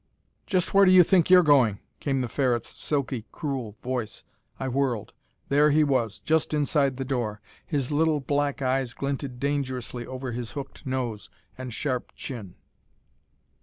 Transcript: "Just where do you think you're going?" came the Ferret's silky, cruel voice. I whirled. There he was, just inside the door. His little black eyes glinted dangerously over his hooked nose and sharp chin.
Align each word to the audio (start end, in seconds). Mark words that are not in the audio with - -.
"Just 0.47 0.73
where 0.73 0.83
do 0.83 0.91
you 0.91 1.03
think 1.03 1.29
you're 1.29 1.43
going?" 1.43 1.77
came 1.99 2.21
the 2.21 2.27
Ferret's 2.27 2.69
silky, 2.75 3.27
cruel 3.31 3.75
voice. 3.83 4.23
I 4.59 4.67
whirled. 4.67 5.13
There 5.49 5.69
he 5.69 5.83
was, 5.83 6.19
just 6.19 6.55
inside 6.55 6.97
the 6.97 7.05
door. 7.05 7.39
His 7.67 7.91
little 7.91 8.19
black 8.19 8.63
eyes 8.63 8.95
glinted 8.95 9.39
dangerously 9.39 10.07
over 10.07 10.31
his 10.31 10.53
hooked 10.53 10.87
nose 10.87 11.29
and 11.55 11.71
sharp 11.71 12.13
chin. 12.15 12.55